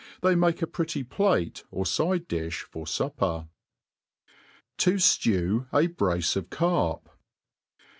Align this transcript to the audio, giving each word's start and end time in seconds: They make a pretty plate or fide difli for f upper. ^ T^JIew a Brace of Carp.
They 0.23 0.33
make 0.33 0.63
a 0.63 0.65
pretty 0.65 1.03
plate 1.03 1.63
or 1.69 1.85
fide 1.85 2.27
difli 2.27 2.53
for 2.63 2.87
f 2.87 3.01
upper. 3.01 3.47
^ 4.77 4.77
T^JIew 4.79 5.67
a 5.71 5.89
Brace 5.89 6.35
of 6.35 6.49
Carp. 6.49 7.07